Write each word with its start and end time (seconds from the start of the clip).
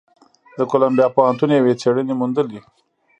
د 0.57 0.59
کولمبیا 0.71 1.07
پوهنتون 1.15 1.49
یوې 1.59 1.73
څېړنې 1.81 2.13
موندلې، 2.19 2.59